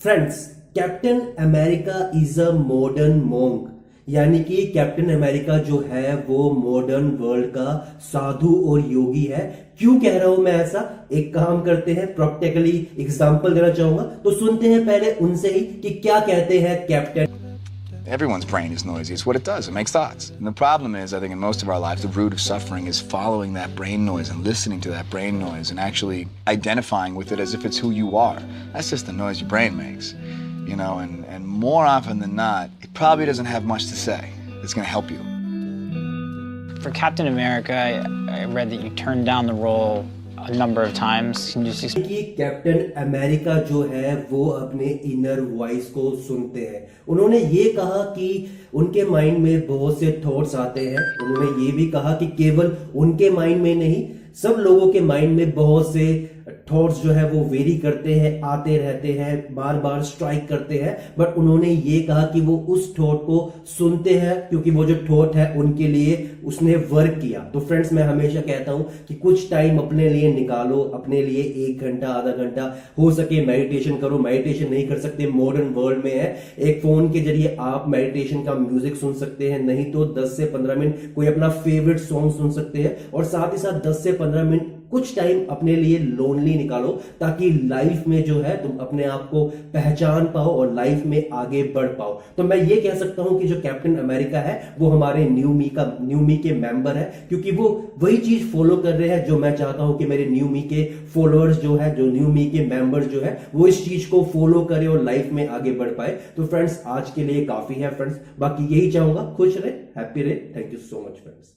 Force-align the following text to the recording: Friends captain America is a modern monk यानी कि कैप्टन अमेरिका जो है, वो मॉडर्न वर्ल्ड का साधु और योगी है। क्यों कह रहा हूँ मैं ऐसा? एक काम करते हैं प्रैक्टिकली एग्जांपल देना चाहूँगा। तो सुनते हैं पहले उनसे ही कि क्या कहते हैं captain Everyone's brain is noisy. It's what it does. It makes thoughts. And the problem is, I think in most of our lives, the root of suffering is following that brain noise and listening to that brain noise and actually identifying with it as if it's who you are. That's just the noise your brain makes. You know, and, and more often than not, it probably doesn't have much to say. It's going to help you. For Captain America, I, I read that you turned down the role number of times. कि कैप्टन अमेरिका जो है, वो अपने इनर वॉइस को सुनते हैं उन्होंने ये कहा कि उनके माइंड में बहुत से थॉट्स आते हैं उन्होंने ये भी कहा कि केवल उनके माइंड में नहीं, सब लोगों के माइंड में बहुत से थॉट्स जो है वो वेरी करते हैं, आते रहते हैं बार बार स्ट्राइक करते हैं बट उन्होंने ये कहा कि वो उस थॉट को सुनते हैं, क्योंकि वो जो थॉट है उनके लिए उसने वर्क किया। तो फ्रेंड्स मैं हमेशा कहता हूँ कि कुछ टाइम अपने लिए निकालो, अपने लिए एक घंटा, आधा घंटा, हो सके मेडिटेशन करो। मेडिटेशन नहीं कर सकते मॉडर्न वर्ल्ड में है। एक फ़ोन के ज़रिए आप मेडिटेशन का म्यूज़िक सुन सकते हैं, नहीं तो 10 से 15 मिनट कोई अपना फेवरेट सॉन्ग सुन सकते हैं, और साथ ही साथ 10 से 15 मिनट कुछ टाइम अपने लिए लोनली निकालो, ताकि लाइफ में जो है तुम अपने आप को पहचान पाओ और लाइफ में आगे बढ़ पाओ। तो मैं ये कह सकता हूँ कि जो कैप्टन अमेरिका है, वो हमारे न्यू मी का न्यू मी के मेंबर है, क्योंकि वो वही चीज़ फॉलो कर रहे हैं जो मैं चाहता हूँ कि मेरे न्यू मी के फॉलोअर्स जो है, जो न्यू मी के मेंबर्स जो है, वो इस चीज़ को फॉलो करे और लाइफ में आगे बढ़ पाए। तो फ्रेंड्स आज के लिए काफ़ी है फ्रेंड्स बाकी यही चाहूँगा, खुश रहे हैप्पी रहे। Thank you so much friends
Friends 0.00 0.36
captain 0.74 1.18
America 1.38 2.10
is 2.16 2.40
a 2.40 2.50
modern 2.50 3.16
monk 3.22 4.12
यानी 4.14 4.38
कि 4.44 4.56
कैप्टन 4.66 5.10
अमेरिका 5.14 5.56
जो 5.58 5.78
है, 5.90 6.14
वो 6.28 6.50
मॉडर्न 6.52 7.10
वर्ल्ड 7.20 7.46
का 7.46 7.98
साधु 8.02 8.54
और 8.68 8.86
योगी 8.88 9.24
है। 9.24 9.42
क्यों 9.78 9.98
कह 10.00 10.18
रहा 10.18 10.28
हूँ 10.28 10.38
मैं 10.38 10.52
ऐसा? 10.52 11.08
एक 11.12 11.32
काम 11.34 11.60
करते 11.62 11.92
हैं 11.92 12.06
प्रैक्टिकली 12.14 12.72
एग्जांपल 12.98 13.54
देना 13.54 13.68
चाहूँगा। 13.70 14.02
तो 14.24 14.30
सुनते 14.30 14.68
हैं 14.68 14.84
पहले 14.86 15.12
उनसे 15.20 15.48
ही 15.48 15.60
कि 15.60 15.90
क्या 15.90 16.20
कहते 16.20 16.58
हैं 16.58 16.86
captain 16.86 17.29
Everyone's 18.06 18.46
brain 18.46 18.72
is 18.72 18.84
noisy. 18.84 19.12
It's 19.12 19.26
what 19.26 19.36
it 19.36 19.44
does. 19.44 19.68
It 19.68 19.72
makes 19.72 19.92
thoughts. 19.92 20.30
And 20.30 20.46
the 20.46 20.52
problem 20.52 20.94
is, 20.94 21.12
I 21.12 21.20
think 21.20 21.32
in 21.32 21.38
most 21.38 21.62
of 21.62 21.68
our 21.68 21.78
lives, 21.78 22.02
the 22.02 22.08
root 22.08 22.32
of 22.32 22.40
suffering 22.40 22.86
is 22.86 23.00
following 23.00 23.52
that 23.54 23.74
brain 23.74 24.04
noise 24.04 24.30
and 24.30 24.42
listening 24.42 24.80
to 24.82 24.90
that 24.90 25.10
brain 25.10 25.38
noise 25.38 25.70
and 25.70 25.78
actually 25.78 26.26
identifying 26.48 27.14
with 27.14 27.30
it 27.30 27.38
as 27.38 27.52
if 27.52 27.64
it's 27.64 27.76
who 27.76 27.90
you 27.90 28.16
are. 28.16 28.40
That's 28.72 28.90
just 28.90 29.06
the 29.06 29.12
noise 29.12 29.40
your 29.40 29.48
brain 29.48 29.76
makes. 29.76 30.14
You 30.66 30.76
know, 30.76 30.98
and, 30.98 31.26
and 31.26 31.46
more 31.46 31.84
often 31.84 32.18
than 32.20 32.34
not, 32.34 32.70
it 32.80 32.92
probably 32.94 33.26
doesn't 33.26 33.46
have 33.46 33.64
much 33.64 33.86
to 33.88 33.96
say. 33.96 34.32
It's 34.62 34.72
going 34.72 34.84
to 34.84 34.90
help 34.90 35.10
you. 35.10 35.18
For 36.80 36.90
Captain 36.90 37.26
America, 37.26 37.74
I, 37.74 38.42
I 38.42 38.44
read 38.46 38.70
that 38.70 38.80
you 38.80 38.90
turned 38.90 39.26
down 39.26 39.46
the 39.46 39.54
role 39.54 40.06
number 40.48 40.82
of 40.82 40.94
times. 40.94 41.54
कि 41.56 42.22
कैप्टन 42.36 42.78
अमेरिका 43.02 43.54
जो 43.70 43.82
है, 43.82 44.14
वो 44.30 44.44
अपने 44.48 44.86
इनर 45.12 45.40
वॉइस 45.40 45.90
को 45.90 46.14
सुनते 46.28 46.60
हैं 46.60 46.86
उन्होंने 47.08 47.38
ये 47.38 47.64
कहा 47.72 48.02
कि 48.16 48.28
उनके 48.74 49.04
माइंड 49.04 49.38
में 49.38 49.66
बहुत 49.66 50.00
से 50.00 50.20
थॉट्स 50.26 50.54
आते 50.54 50.80
हैं 50.80 51.04
उन्होंने 51.22 51.66
ये 51.66 51.72
भी 51.72 51.86
कहा 51.90 52.12
कि 52.14 52.26
केवल 52.38 52.76
उनके 52.94 53.30
माइंड 53.30 53.62
में 53.62 53.74
नहीं, 53.74 54.04
सब 54.42 54.56
लोगों 54.58 54.88
के 54.92 55.00
माइंड 55.00 55.36
में 55.36 55.50
बहुत 55.54 55.92
से 55.92 56.06
थॉट्स 56.72 57.02
जो 57.02 57.10
है 57.10 57.28
वो 57.30 57.44
वेरी 57.46 57.76
करते 57.78 58.14
हैं, 58.14 58.40
आते 58.42 58.76
रहते 58.78 59.12
हैं 59.12 59.54
बार 59.54 59.76
बार 59.80 60.02
स्ट्राइक 60.04 60.48
करते 60.48 60.78
हैं 60.78 60.96
बट 61.18 61.36
उन्होंने 61.38 61.68
ये 61.68 62.00
कहा 62.02 62.22
कि 62.24 62.40
वो 62.40 62.56
उस 62.68 62.92
थॉट 62.98 63.24
को 63.26 63.38
सुनते 63.68 64.14
हैं, 64.14 64.38
क्योंकि 64.48 64.70
वो 64.70 64.84
जो 64.84 64.94
थॉट 65.10 65.36
है 65.36 65.52
उनके 65.54 65.88
लिए 65.88 66.30
उसने 66.44 66.76
वर्क 66.90 67.18
किया। 67.20 67.40
तो 67.52 67.60
फ्रेंड्स 67.60 67.92
मैं 67.92 68.02
हमेशा 68.02 68.40
कहता 68.42 68.72
हूँ 68.72 68.86
कि 69.08 69.14
कुछ 69.16 69.50
टाइम 69.50 69.78
अपने 69.78 70.08
लिए 70.08 70.32
निकालो, 70.34 70.80
अपने 70.94 71.22
लिए 71.22 71.42
एक 71.66 71.80
घंटा, 71.80 72.08
आधा 72.08 72.32
घंटा, 72.34 72.64
हो 72.98 73.10
सके 73.12 73.44
मेडिटेशन 73.46 73.96
करो। 73.96 74.18
मेडिटेशन 74.20 74.70
नहीं 74.70 74.86
कर 74.88 74.98
सकते 74.98 75.26
मॉडर्न 75.28 75.68
वर्ल्ड 75.74 76.04
में 76.04 76.12
है। 76.12 76.34
एक 76.60 76.80
फ़ोन 76.82 77.10
के 77.12 77.20
ज़रिए 77.20 77.56
आप 77.60 77.84
मेडिटेशन 77.88 78.42
का 78.42 78.54
म्यूज़िक 78.56 78.96
सुन 78.96 79.14
सकते 79.14 79.50
हैं, 79.50 79.58
नहीं 79.60 79.84
तो 79.92 80.04
10 80.14 80.36
से 80.36 80.44
15 80.48 80.74
मिनट 80.74 81.14
कोई 81.14 81.26
अपना 81.26 81.48
फेवरेट 81.60 81.98
सॉन्ग 82.00 82.32
सुन 82.32 82.50
सकते 82.52 82.82
हैं, 82.82 82.96
और 83.10 83.24
साथ 83.26 83.52
ही 83.52 83.58
साथ 83.58 83.80
10 83.86 84.02
से 84.04 84.12
15 84.14 84.44
मिनट 84.44 84.78
कुछ 84.90 85.14
टाइम 85.16 85.44
अपने 85.50 85.74
लिए 85.76 85.98
लोनली 85.98 86.54
निकालो, 86.54 86.88
ताकि 87.20 87.50
लाइफ 87.68 88.06
में 88.08 88.22
जो 88.24 88.40
है 88.40 88.56
तुम 88.62 88.78
अपने 88.78 89.04
आप 89.06 89.28
को 89.30 89.44
पहचान 89.74 90.24
पाओ 90.26 90.54
और 90.56 90.72
लाइफ 90.74 91.04
में 91.06 91.30
आगे 91.32 91.62
बढ़ 91.74 91.86
पाओ। 91.98 92.20
तो 92.36 92.44
मैं 92.44 92.56
ये 92.58 92.76
कह 92.80 92.94
सकता 92.94 93.22
हूँ 93.22 93.38
कि 93.40 93.48
जो 93.48 93.60
कैप्टन 93.60 93.96
अमेरिका 93.98 94.40
है, 94.40 94.58
वो 94.78 94.88
हमारे 94.90 95.24
न्यू 95.28 95.52
मी 95.52 95.68
का 95.68 95.84
न्यू 96.00 96.20
मी 96.20 96.36
के 96.38 96.52
मेंबर 96.56 96.96
है, 96.96 97.04
क्योंकि 97.28 97.50
वो 97.52 97.68
वही 97.98 98.16
चीज़ 98.18 98.46
फॉलो 98.52 98.76
कर 98.76 98.94
रहे 98.94 99.08
हैं 99.08 99.24
जो 99.26 99.38
मैं 99.38 99.54
चाहता 99.56 99.82
हूँ 99.82 99.98
कि 99.98 100.06
मेरे 100.06 100.26
न्यू 100.26 100.48
मी 100.48 100.62
के 100.64 100.84
फॉलोअर्स 101.14 101.60
जो 101.62 101.76
है, 101.76 101.94
जो 101.96 102.06
न्यू 102.06 102.28
मी 102.28 102.44
के 102.50 102.66
मेंबर्स 102.66 103.06
जो 103.06 103.20
है, 103.20 103.38
वो 103.54 103.66
इस 103.66 103.84
चीज़ 103.84 104.08
को 104.10 104.22
फॉलो 104.32 104.64
करे 104.64 104.86
और 104.86 105.02
लाइफ 105.02 105.32
में 105.32 105.46
आगे 105.48 105.72
बढ़ 105.72 105.88
पाए। 105.90 106.18
तो 106.36 106.46
फ्रेंड्स 106.46 106.82
आज 106.88 107.10
के 107.10 107.24
लिए 107.24 107.44
काफ़ी 107.46 107.74
है 107.74 107.90
फ्रेंड्स 107.90 108.20
बाकी 108.38 108.74
यही 108.74 108.90
चाहूँगा, 108.90 109.32
खुश 109.36 109.56
रहे 109.56 109.72
हैप्पी 109.96 110.22
रहे। 110.22 110.34
Thank 110.56 110.72
you 110.72 110.78
so 110.80 111.00
much 111.00 111.22
friends 111.22 111.54